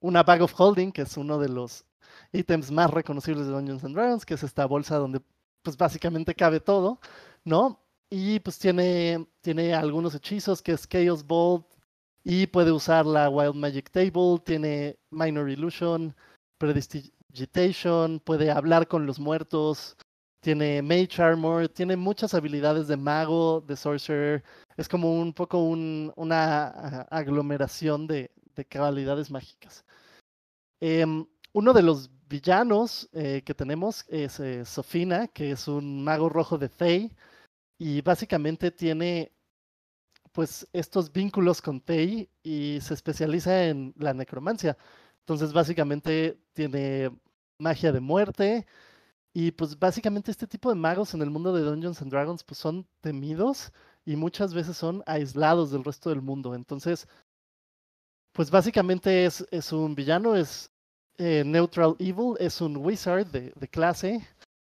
una 0.00 0.22
bag 0.22 0.42
of 0.42 0.54
holding, 0.58 0.92
que 0.92 1.02
es 1.02 1.16
uno 1.16 1.38
de 1.38 1.48
los 1.48 1.84
ítems 2.32 2.70
más 2.70 2.90
reconocibles 2.90 3.46
de 3.46 3.52
Dungeons 3.52 3.84
and 3.84 3.94
Dragons, 3.94 4.24
que 4.26 4.34
es 4.34 4.42
esta 4.42 4.66
bolsa 4.66 4.96
donde 4.98 5.20
pues 5.62 5.76
básicamente 5.76 6.34
cabe 6.34 6.60
todo, 6.60 7.00
¿no? 7.44 7.80
Y 8.10 8.40
pues 8.40 8.58
tiene, 8.58 9.26
tiene 9.42 9.74
algunos 9.74 10.14
hechizos, 10.14 10.62
que 10.62 10.72
es 10.72 10.88
Chaos 10.88 11.26
Bolt, 11.26 11.66
y 12.24 12.46
puede 12.46 12.72
usar 12.72 13.06
la 13.06 13.28
Wild 13.28 13.54
Magic 13.54 13.90
Table, 13.90 14.38
tiene 14.44 14.98
Minor 15.10 15.50
Illusion, 15.50 16.14
Predestig 17.32 18.20
puede 18.24 18.50
hablar 18.50 18.88
con 18.88 19.06
los 19.06 19.18
muertos, 19.18 19.96
tiene 20.40 20.82
Mage 20.82 21.22
Armor, 21.22 21.68
tiene 21.68 21.96
muchas 21.96 22.34
habilidades 22.34 22.88
de 22.88 22.96
mago, 22.96 23.60
de 23.60 23.76
sorcerer. 23.76 24.44
Es 24.76 24.88
como 24.88 25.12
un 25.20 25.32
poco 25.32 25.58
una 25.58 27.02
aglomeración 27.10 28.06
de, 28.06 28.30
de 28.54 28.64
cualidades 28.66 29.30
mágicas. 29.30 29.84
Em, 30.80 31.26
uno 31.52 31.72
de 31.72 31.82
los 31.82 32.10
villanos 32.28 33.08
eh, 33.12 33.42
que 33.44 33.54
tenemos 33.54 34.04
es 34.08 34.38
eh, 34.40 34.64
Sofina, 34.64 35.28
que 35.28 35.50
es 35.52 35.68
un 35.68 36.04
mago 36.04 36.28
rojo 36.28 36.58
de 36.58 36.68
Thay, 36.68 37.16
y 37.78 38.02
básicamente 38.02 38.70
tiene 38.70 39.32
pues 40.32 40.68
estos 40.72 41.12
vínculos 41.12 41.60
con 41.62 41.80
Thay 41.80 42.30
y 42.42 42.78
se 42.80 42.94
especializa 42.94 43.66
en 43.66 43.94
la 43.98 44.14
necromancia. 44.14 44.76
Entonces, 45.28 45.52
básicamente 45.52 46.38
tiene 46.54 47.10
magia 47.58 47.92
de 47.92 48.00
muerte. 48.00 48.66
Y 49.34 49.52
pues 49.52 49.78
básicamente 49.78 50.30
este 50.30 50.46
tipo 50.46 50.70
de 50.70 50.74
magos 50.74 51.12
en 51.12 51.20
el 51.20 51.30
mundo 51.30 51.52
de 51.52 51.62
Dungeons 51.62 52.00
and 52.00 52.10
Dragons 52.10 52.42
pues 52.42 52.58
son 52.58 52.86
temidos 53.02 53.70
y 54.06 54.16
muchas 54.16 54.54
veces 54.54 54.78
son 54.78 55.02
aislados 55.06 55.70
del 55.70 55.84
resto 55.84 56.08
del 56.08 56.22
mundo. 56.22 56.54
Entonces, 56.54 57.06
pues 58.32 58.50
básicamente 58.50 59.26
es, 59.26 59.46
es 59.50 59.70
un 59.70 59.94
villano, 59.94 60.34
es 60.34 60.70
eh, 61.18 61.42
neutral 61.44 61.94
evil, 61.98 62.34
es 62.38 62.62
un 62.62 62.78
wizard 62.78 63.26
de, 63.26 63.52
de, 63.54 63.68
clase 63.68 64.26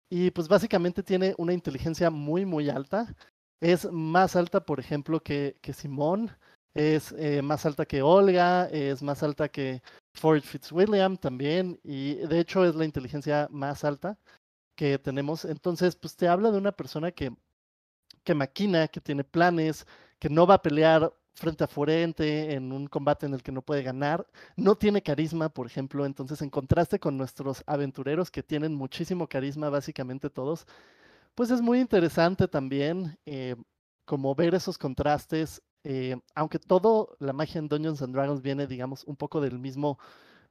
y 0.10 0.30
pues 0.32 0.48
básicamente 0.48 1.02
tiene 1.02 1.34
una 1.40 1.54
inteligencia 1.54 2.12
muy 2.12 2.46
muy 2.46 2.70
alta. 2.70 3.16
Es 3.60 3.92
más 3.92 4.36
alta, 4.36 4.64
por 4.64 4.80
ejemplo, 4.80 5.20
que, 5.20 5.58
que 5.62 5.74
Simón, 5.74 6.32
es 6.74 7.14
eh, 7.18 7.42
más 7.42 7.66
alta 7.66 7.86
que 7.86 8.02
Olga, 8.02 8.66
es 8.68 9.04
más 9.04 9.24
alta 9.24 9.50
que 9.50 9.82
Ford 10.14 10.42
Fitzwilliam 10.42 11.18
también, 11.18 11.80
y 11.84 12.16
de 12.16 12.40
hecho 12.40 12.66
es 12.66 12.76
la 12.76 12.86
inteligencia 12.86 13.48
más 13.52 13.84
alta 13.84 14.18
que 14.76 14.98
tenemos. 15.00 15.46
Entonces, 15.46 15.96
pues 15.96 16.16
te 16.16 16.28
habla 16.28 16.52
de 16.52 16.58
una 16.58 16.72
persona 16.72 17.12
que, 17.12 17.32
que 18.24 18.36
maquina, 18.36 18.88
que 18.88 19.02
tiene 19.02 19.24
planes, 19.24 19.86
que 20.20 20.30
no 20.30 20.48
va 20.48 20.56
a 20.56 20.62
pelear 20.62 21.14
frente 21.36 21.64
a 21.64 21.68
frente 21.68 22.54
en 22.54 22.72
un 22.72 22.88
combate 22.88 23.26
en 23.26 23.34
el 23.34 23.44
que 23.44 23.52
no 23.52 23.62
puede 23.64 23.84
ganar, 23.84 24.28
no 24.56 24.76
tiene 24.76 25.02
carisma, 25.02 25.50
por 25.50 25.66
ejemplo, 25.68 26.06
entonces 26.06 26.42
en 26.42 26.50
contraste 26.50 27.00
con 27.00 27.18
nuestros 27.18 27.64
aventureros 27.66 28.30
que 28.32 28.44
tienen 28.44 28.76
muchísimo 28.76 29.28
carisma, 29.28 29.70
básicamente 29.70 30.30
todos, 30.30 30.68
pues 31.36 31.50
es 31.52 31.62
muy 31.62 31.80
interesante 31.80 32.48
también 32.48 33.18
eh, 33.26 33.56
como 34.06 34.36
ver 34.36 34.54
esos 34.56 34.78
contrastes 34.78 35.62
eh, 35.84 36.18
aunque 36.36 36.60
todo 36.60 37.16
la 37.20 37.34
magia 37.34 37.60
en 37.60 37.68
Dungeons 37.68 38.02
and 38.02 38.14
Dragons 38.14 38.42
viene, 38.42 38.68
digamos, 38.68 39.04
un 39.06 39.16
poco 39.16 39.42
del 39.42 39.60
mismo 39.60 40.00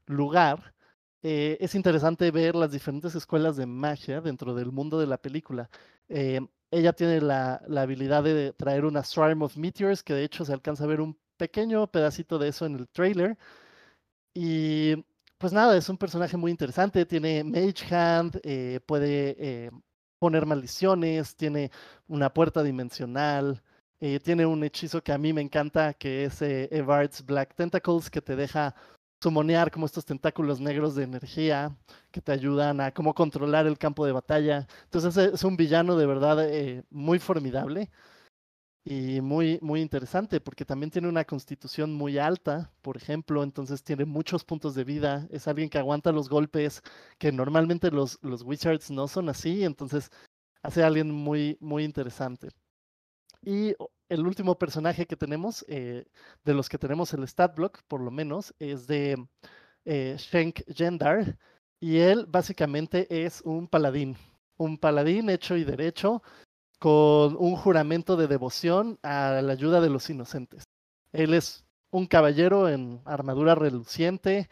lugar, 0.06 0.74
eh, 1.22 1.56
es 1.60 1.74
interesante 1.74 2.30
ver 2.30 2.54
las 2.54 2.72
diferentes 2.72 3.14
escuelas 3.14 3.56
de 3.56 3.66
magia 3.66 4.20
dentro 4.20 4.54
del 4.54 4.72
mundo 4.72 4.98
de 4.98 5.06
la 5.06 5.18
película. 5.18 5.70
Eh, 6.08 6.40
ella 6.70 6.92
tiene 6.92 7.20
la, 7.20 7.62
habilidad 7.76 8.24
de 8.24 8.52
traer 8.54 8.84
una 8.84 9.04
Swarm 9.04 9.42
of 9.42 9.56
Meteors, 9.56 10.02
que 10.02 10.14
de 10.14 10.24
hecho 10.24 10.44
se 10.44 10.52
alcanza 10.52 10.84
a 10.84 10.86
ver 10.88 11.00
un 11.00 11.18
pequeño 11.36 11.86
pedacito 11.90 12.38
de 12.38 12.48
eso 12.48 12.66
en 12.66 12.76
el 12.76 12.88
trailer. 12.88 13.38
Y 14.34 14.96
pues 15.38 15.52
nada, 15.52 15.76
es 15.76 15.88
un 15.88 15.98
personaje 15.98 16.36
muy 16.36 16.50
interesante, 16.50 17.06
tiene 17.06 17.44
Mage 17.44 17.94
Hand, 17.94 18.40
puede 18.86 19.70
poner 20.18 20.46
maldiciones, 20.46 21.36
tiene 21.36 21.70
una 22.06 22.32
puerta 22.32 22.62
dimensional, 22.62 23.62
eh, 24.02 24.18
tiene 24.18 24.44
un 24.44 24.64
hechizo 24.64 25.00
que 25.00 25.12
a 25.12 25.18
mí 25.18 25.32
me 25.32 25.42
encanta, 25.42 25.94
que 25.94 26.24
es 26.24 26.42
eh, 26.42 26.68
Evard's 26.72 27.24
Black 27.24 27.54
Tentacles, 27.54 28.10
que 28.10 28.20
te 28.20 28.34
deja 28.34 28.74
sumonear 29.22 29.70
como 29.70 29.86
estos 29.86 30.04
tentáculos 30.04 30.60
negros 30.60 30.96
de 30.96 31.04
energía 31.04 31.76
que 32.10 32.20
te 32.20 32.32
ayudan 32.32 32.80
a 32.80 32.92
cómo 32.92 33.14
controlar 33.14 33.66
el 33.68 33.78
campo 33.78 34.04
de 34.04 34.10
batalla. 34.10 34.66
Entonces 34.86 35.16
es 35.16 35.44
un 35.44 35.56
villano 35.56 35.96
de 35.96 36.06
verdad 36.06 36.44
eh, 36.50 36.82
muy 36.90 37.20
formidable 37.20 37.92
y 38.84 39.20
muy, 39.20 39.60
muy 39.62 39.80
interesante 39.80 40.40
porque 40.40 40.64
también 40.64 40.90
tiene 40.90 41.08
una 41.08 41.24
constitución 41.24 41.94
muy 41.94 42.18
alta, 42.18 42.72
por 42.82 42.96
ejemplo, 42.96 43.44
entonces 43.44 43.84
tiene 43.84 44.04
muchos 44.04 44.44
puntos 44.44 44.74
de 44.74 44.84
vida, 44.84 45.28
es 45.30 45.46
alguien 45.46 45.70
que 45.70 45.78
aguanta 45.78 46.10
los 46.10 46.28
golpes 46.28 46.82
que 47.18 47.30
normalmente 47.30 47.92
los, 47.92 48.18
los 48.22 48.42
wizards 48.42 48.90
no 48.90 49.06
son 49.06 49.28
así, 49.28 49.64
entonces 49.64 50.10
hace 50.62 50.82
a 50.82 50.88
alguien 50.88 51.12
muy, 51.12 51.56
muy 51.60 51.84
interesante. 51.84 52.48
Y 53.44 53.74
el 54.08 54.26
último 54.26 54.58
personaje 54.58 55.06
que 55.06 55.16
tenemos, 55.16 55.64
eh, 55.68 56.04
de 56.44 56.54
los 56.54 56.68
que 56.68 56.78
tenemos 56.78 57.12
el 57.12 57.26
stat 57.26 57.56
block, 57.56 57.82
por 57.88 58.00
lo 58.00 58.10
menos, 58.10 58.54
es 58.58 58.86
de 58.86 59.16
eh, 59.84 60.16
Shenk. 60.18 60.60
Y 61.80 61.98
él 61.98 62.26
básicamente 62.28 63.24
es 63.24 63.42
un 63.42 63.66
paladín. 63.66 64.16
Un 64.56 64.78
paladín 64.78 65.28
hecho 65.30 65.56
y 65.56 65.64
derecho 65.64 66.22
con 66.78 67.36
un 67.36 67.56
juramento 67.56 68.16
de 68.16 68.28
devoción 68.28 68.98
a 69.02 69.40
la 69.42 69.52
ayuda 69.52 69.80
de 69.80 69.90
los 69.90 70.08
inocentes. 70.10 70.64
Él 71.12 71.34
es 71.34 71.64
un 71.90 72.06
caballero 72.06 72.68
en 72.68 73.00
armadura 73.04 73.54
reluciente, 73.54 74.48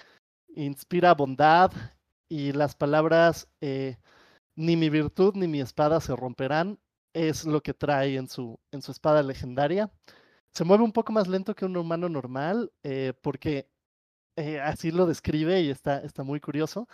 inspira 0.54 1.14
bondad 1.14 1.72
y 2.28 2.52
las 2.52 2.74
palabras 2.74 3.48
eh, 3.60 3.96
ni 4.56 4.76
mi 4.76 4.90
virtud 4.90 5.34
ni 5.36 5.48
mi 5.48 5.60
espada 5.60 6.00
se 6.00 6.14
romperán 6.14 6.78
es 7.12 7.44
lo 7.44 7.62
que 7.62 7.74
trae 7.74 8.16
en 8.16 8.28
su, 8.28 8.58
en 8.72 8.82
su 8.82 8.92
espada 8.92 9.22
legendaria. 9.22 9.90
Se 10.52 10.64
mueve 10.64 10.84
un 10.84 10.92
poco 10.92 11.12
más 11.12 11.28
lento 11.28 11.54
que 11.54 11.64
un 11.64 11.76
humano 11.76 12.08
normal, 12.08 12.72
eh, 12.82 13.12
porque 13.22 13.68
eh, 14.36 14.60
así 14.60 14.90
lo 14.90 15.06
describe 15.06 15.60
y 15.62 15.70
está, 15.70 15.98
está 16.00 16.22
muy 16.24 16.40
curioso. 16.40 16.88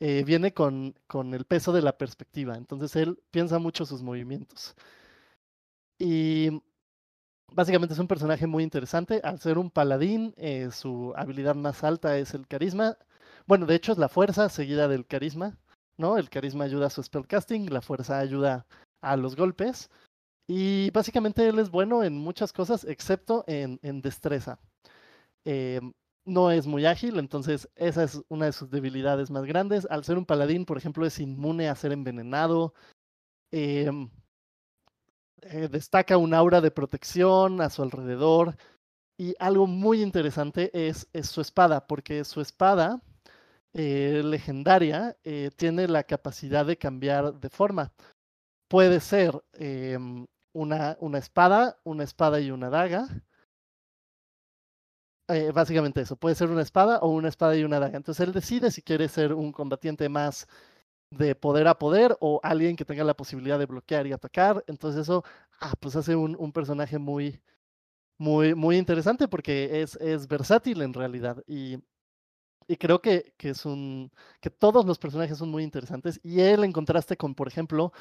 Eh, 0.00 0.24
viene 0.24 0.54
con, 0.54 0.94
con, 1.06 1.34
el 1.34 1.44
peso 1.44 1.72
de 1.72 1.82
la 1.82 1.98
perspectiva, 1.98 2.56
entonces 2.56 2.96
él 2.96 3.18
piensa 3.30 3.58
mucho 3.58 3.84
sus 3.86 4.02
movimientos. 4.02 4.74
Y 5.98 6.62
básicamente 7.52 7.94
es 7.94 8.00
un 8.00 8.08
personaje 8.08 8.46
muy 8.46 8.62
interesante. 8.64 9.20
Al 9.22 9.40
ser 9.40 9.58
un 9.58 9.70
paladín, 9.70 10.34
su 10.72 11.12
habilidad 11.16 11.54
más 11.54 11.84
alta 11.84 12.16
es 12.18 12.34
el 12.34 12.46
carisma. 12.46 12.96
Bueno, 13.46 13.66
de 13.66 13.74
hecho 13.74 13.92
es 13.92 13.98
la 13.98 14.08
fuerza 14.08 14.48
seguida 14.48 14.88
del 14.88 15.06
carisma, 15.06 15.58
¿no? 15.98 16.16
El 16.18 16.30
carisma 16.30 16.64
ayuda 16.64 16.86
a 16.86 16.90
su 16.90 17.02
spellcasting, 17.02 17.72
la 17.72 17.82
fuerza 17.82 18.18
ayuda 18.18 18.66
a 19.00 19.16
los 19.16 19.36
golpes. 19.36 19.90
Y 20.48 20.90
básicamente 20.90 21.48
él 21.48 21.58
es 21.58 21.70
bueno 21.70 22.02
en 22.02 22.16
muchas 22.16 22.52
cosas, 22.52 22.84
excepto 22.84 23.44
en, 23.46 23.78
destreza. 24.02 24.58
Eh, 25.44 25.80
no 26.24 26.50
es 26.50 26.66
muy 26.66 26.86
ágil, 26.86 27.18
entonces 27.18 27.68
esa 27.76 28.04
es 28.04 28.20
una 28.28 28.46
de 28.46 28.52
sus 28.52 28.70
debilidades 28.70 29.30
más 29.30 29.44
grandes. 29.44 29.86
Al 29.90 30.04
ser 30.04 30.18
un 30.18 30.26
paladín, 30.26 30.64
por 30.64 30.76
ejemplo, 30.76 31.06
es 31.06 31.18
inmune 31.20 31.68
a 31.68 31.76
ser 31.76 31.92
envenenado. 31.92 32.74
Em, 33.52 34.10
eh, 35.42 35.68
destaca 35.68 36.18
un 36.18 36.34
aura 36.34 36.60
de 36.60 36.70
protección 36.70 37.60
a 37.60 37.70
su 37.70 37.82
alrededor. 37.82 38.56
Y 39.18 39.34
algo 39.38 39.66
muy 39.66 40.02
interesante 40.02 40.70
es, 40.72 41.08
es 41.12 41.28
su 41.28 41.40
espada, 41.40 41.86
porque 41.86 42.24
su 42.24 42.40
espada 42.40 43.02
eh, 43.72 44.22
legendaria 44.24 45.16
eh, 45.22 45.50
tiene 45.56 45.86
la 45.86 46.02
capacidad 46.02 46.66
de 46.66 46.76
cambiar 46.76 47.34
de 47.34 47.50
forma. 47.50 47.92
Puede 48.70 49.00
ser 49.00 49.42
em, 49.54 50.26
una, 50.54 50.96
una 51.00 51.18
espada, 51.18 51.80
una 51.84 52.04
espada 52.04 52.40
y 52.40 52.52
una 52.52 52.70
daga 52.70 53.08
eh, 55.28 55.52
básicamente 55.52 56.00
eso, 56.00 56.16
puede 56.16 56.34
ser 56.34 56.50
una 56.50 56.62
espada 56.62 56.98
o 57.00 57.08
una 57.08 57.28
espada 57.28 57.56
y 57.56 57.64
una 57.64 57.78
daga. 57.80 57.96
Entonces 57.96 58.26
él 58.26 58.32
decide 58.32 58.70
si 58.70 58.82
quiere 58.82 59.08
ser 59.08 59.32
un 59.34 59.52
combatiente 59.52 60.08
más 60.08 60.48
de 61.10 61.34
poder 61.36 61.68
a 61.68 61.78
poder 61.78 62.16
o 62.20 62.40
alguien 62.42 62.76
que 62.76 62.84
tenga 62.84 63.04
la 63.04 63.14
posibilidad 63.16 63.58
de 63.58 63.66
bloquear 63.66 64.06
y 64.06 64.12
atacar. 64.12 64.64
Entonces 64.68 65.02
eso, 65.02 65.24
ah, 65.60 65.74
pues 65.80 65.96
hace 65.96 66.16
un, 66.16 66.36
un, 66.38 66.52
personaje 66.52 66.98
muy, 66.98 67.40
muy, 68.18 68.54
muy 68.54 68.76
interesante 68.78 69.28
porque 69.28 69.82
es, 69.82 69.96
es 69.96 70.28
versátil 70.28 70.82
en 70.82 70.94
realidad. 70.94 71.42
Y, 71.46 71.78
y 72.70 72.76
creo 72.76 73.02
que, 73.02 73.34
que, 73.36 73.50
es 73.50 73.66
un, 73.66 74.12
que 74.40 74.48
todos 74.48 74.86
los 74.86 74.96
personajes 74.98 75.36
son 75.38 75.50
muy 75.50 75.64
interesantes. 75.64 76.20
Y 76.22 76.40
él 76.40 76.62
en 76.62 76.72
contraste 76.72 77.16
con, 77.16 77.34
por 77.34 77.48
ejemplo, 77.48 77.92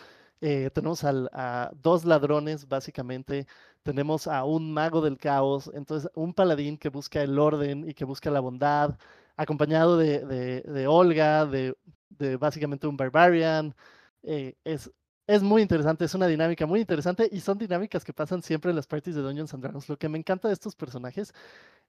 eh, 0.42 0.70
tenemos 0.72 1.04
a 1.04 1.72
dos 1.82 2.06
ladrones, 2.06 2.68
básicamente. 2.68 3.48
Tenemos 3.82 4.28
a 4.28 4.44
un 4.44 4.72
mago 4.72 5.02
del 5.02 5.18
caos. 5.18 5.72
Entonces, 5.74 6.12
un 6.14 6.36
paladín 6.36 6.78
que 6.78 6.90
busca 6.90 7.24
el 7.24 7.40
orden 7.40 7.90
y 7.90 7.96
que 7.96 8.06
busca 8.06 8.30
la 8.30 8.42
bondad, 8.42 9.00
acompañado 9.38 9.98
de, 9.98 10.20
de, 10.62 10.88
Olga, 10.88 11.48
de, 11.48 11.76
de, 12.10 12.38
básicamente 12.38 12.86
un 12.86 12.96
barbarian. 12.96 13.76
Eh, 14.22 14.54
es, 14.64 14.92
es 15.26 15.42
muy 15.42 15.64
interesante, 15.64 16.06
es 16.06 16.14
una 16.14 16.28
dinámica 16.28 16.68
muy 16.68 16.82
interesante 16.82 17.28
y 17.32 17.40
son 17.40 17.58
dinámicas 17.58 18.04
que 18.06 18.14
pasan 18.14 18.44
siempre 18.44 18.70
en 18.70 18.76
las 18.76 18.86
parties 18.88 19.16
de 19.16 19.24
Dungeons 19.24 19.52
and 19.54 19.64
Dragons. 19.64 19.90
Lo 19.90 19.98
que 19.98 20.10
me 20.10 20.20
encanta 20.20 20.48
de 20.48 20.54
estos 20.54 20.76
personajes 20.76 21.34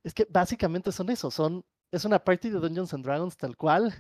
es 0.03 0.15
que 0.15 0.27
básicamente 0.31 0.93
son 0.93 1.11
eso, 1.11 1.31
son, 1.31 1.65
es 1.91 2.05
una 2.05 2.19
party 2.19 2.51
de 2.51 2.61
Dungeons 2.61 2.95
and 2.95 3.05
Dragons 3.05 3.37
tal 3.37 3.57
cual. 3.57 3.95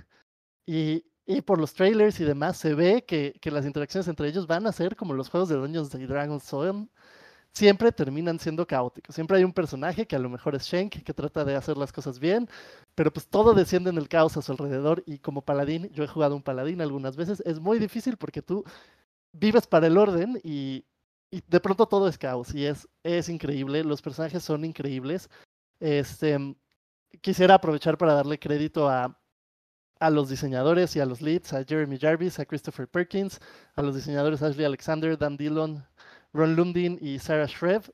Y, 0.66 1.04
y 1.26 1.42
por 1.42 1.58
los 1.58 1.74
trailers 1.74 2.20
y 2.20 2.24
demás 2.24 2.56
se 2.56 2.74
ve 2.74 3.04
que, 3.04 3.38
que, 3.40 3.50
las 3.50 3.66
interacciones 3.66 4.08
entre 4.08 4.28
ellos 4.28 4.46
van 4.46 4.66
a 4.66 4.72
ser 4.72 4.96
como 4.96 5.14
los 5.14 5.28
juegos 5.28 5.48
de 5.48 5.56
Dungeons 5.56 5.94
and 5.94 6.06
Dragons 6.06 6.44
son. 6.44 6.90
Siempre 7.52 7.90
terminan 7.90 8.38
siendo 8.38 8.66
caóticos. 8.66 9.14
Siempre 9.14 9.38
hay 9.38 9.44
un 9.44 9.52
personaje 9.52 10.06
que 10.06 10.14
a 10.14 10.20
lo 10.20 10.28
mejor 10.28 10.54
es 10.54 10.62
Shank, 10.64 11.02
que 11.02 11.14
trata 11.14 11.44
de 11.44 11.56
hacer 11.56 11.76
las 11.76 11.92
cosas 11.92 12.20
bien, 12.20 12.48
pero 12.94 13.12
pues 13.12 13.26
todo 13.28 13.54
desciende 13.54 13.90
en 13.90 13.98
el 13.98 14.08
caos 14.08 14.36
a 14.36 14.42
su 14.42 14.52
alrededor. 14.52 15.02
Y 15.06 15.18
como 15.18 15.42
paladín, 15.42 15.90
yo 15.92 16.04
he 16.04 16.08
jugado 16.08 16.36
un 16.36 16.42
paladín 16.42 16.80
algunas 16.80 17.16
veces, 17.16 17.42
es 17.44 17.58
muy 17.58 17.80
difícil 17.80 18.16
porque 18.16 18.40
tú 18.40 18.64
vives 19.32 19.66
para 19.66 19.88
el 19.88 19.98
orden 19.98 20.40
y, 20.44 20.84
y 21.30 21.42
de 21.48 21.60
pronto 21.60 21.86
todo 21.86 22.06
es 22.08 22.18
caos. 22.18 22.54
Y 22.54 22.66
es, 22.66 22.88
es 23.02 23.28
increíble. 23.28 23.82
Los 23.82 24.00
personajes 24.00 24.44
son 24.44 24.64
increíbles. 24.64 25.28
Este, 25.80 26.38
quisiera 27.20 27.54
aprovechar 27.54 27.98
para 27.98 28.14
darle 28.14 28.38
crédito 28.38 28.88
a, 28.88 29.18
a 30.00 30.10
los 30.10 30.28
diseñadores 30.28 30.96
y 30.96 31.00
a 31.00 31.06
los 31.06 31.20
leads, 31.20 31.52
a 31.52 31.64
Jeremy 31.64 31.98
Jarvis, 31.98 32.38
a 32.38 32.46
Christopher 32.46 32.88
Perkins, 32.88 33.40
a 33.76 33.82
los 33.82 33.94
diseñadores 33.94 34.42
Ashley 34.42 34.64
Alexander, 34.64 35.16
Dan 35.16 35.36
Dillon, 35.36 35.86
Ron 36.32 36.56
Lundin 36.56 36.98
y 37.00 37.18
Sarah 37.18 37.46
Shrev, 37.46 37.92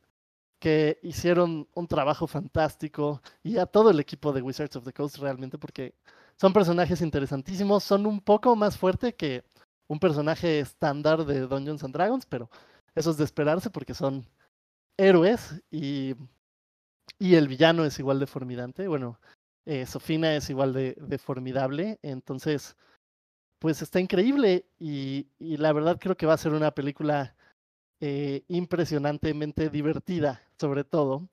que 0.61 0.99
hicieron 1.03 1.69
un 1.75 1.87
trabajo 1.89 2.27
fantástico, 2.27 3.23
y 3.43 3.59
a 3.59 3.67
todo 3.67 3.91
el 3.91 4.01
equipo 4.01 4.33
de 4.33 4.43
Wizards 4.43 4.77
of 4.77 4.85
the 4.85 4.93
Coast 4.93 5.19
realmente, 5.19 5.59
porque 5.59 5.95
son 6.37 6.53
personajes 6.53 7.01
interesantísimos, 7.01 7.85
son 7.85 8.07
un 8.07 8.21
poco 8.21 8.55
más 8.57 8.77
fuerte 8.79 9.15
que 9.15 9.45
un 9.89 9.99
personaje 9.99 10.61
estándar 10.61 11.25
de 11.25 11.41
Dungeons 11.47 11.85
and 11.85 11.95
Dragons, 11.95 12.27
pero 12.27 12.51
eso 12.95 13.11
es 13.11 13.17
de 13.17 13.25
esperarse 13.25 13.71
porque 13.71 13.95
son 13.95 14.27
héroes 14.97 15.63
y, 15.71 16.15
y 17.19 17.35
el 17.35 17.49
villano 17.49 17.85
es 17.85 17.99
igual 17.99 18.21
de 18.21 18.27
formidante. 18.27 18.89
Bueno, 18.89 19.21
eh, 19.67 19.87
Sofina 19.87 20.37
es 20.37 20.51
igual 20.51 20.73
de, 20.73 21.19
formidable, 21.19 21.99
entonces, 22.03 22.77
pues 23.59 23.83
está 23.83 24.01
increíble 24.01 24.67
y, 24.79 25.29
la 25.39 25.73
verdad 25.73 25.99
creo 26.01 26.17
que 26.17 26.27
va 26.27 26.35
a 26.35 26.39
ser 26.39 26.53
una 26.53 26.73
película 26.73 27.37
eh, 28.01 28.45
impresionantemente 28.49 29.71
divertida, 29.71 30.43
sobre 30.59 30.85
todo. 30.85 31.29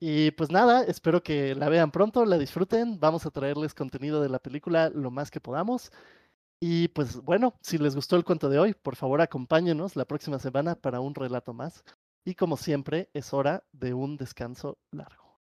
Y 0.00 0.32
pues 0.32 0.50
nada, 0.50 0.82
espero 0.84 1.22
que 1.22 1.54
la 1.54 1.68
vean 1.68 1.92
pronto, 1.92 2.24
la 2.26 2.38
disfruten, 2.38 2.98
vamos 3.00 3.24
a 3.24 3.30
traerles 3.30 3.74
contenido 3.74 4.20
de 4.20 4.28
la 4.28 4.40
película 4.40 4.90
lo 4.90 5.10
más 5.12 5.30
que 5.30 5.40
podamos. 5.40 5.92
Y 6.60 6.88
pues 6.88 7.20
bueno, 7.22 7.54
si 7.62 7.78
les 7.78 7.94
gustó 7.96 8.16
el 8.16 8.24
cuento 8.24 8.48
de 8.48 8.58
hoy, 8.58 8.74
por 8.74 8.96
favor 8.96 9.20
acompáñenos 9.20 9.96
la 9.96 10.04
próxima 10.04 10.38
semana 10.38 10.74
para 10.74 11.00
un 11.00 11.14
relato 11.14 11.52
más. 11.54 11.84
Y 12.24 12.34
como 12.34 12.56
siempre, 12.56 13.10
es 13.14 13.32
hora 13.32 13.64
de 13.72 13.94
un 13.94 14.16
descanso 14.16 14.78
largo. 14.90 15.40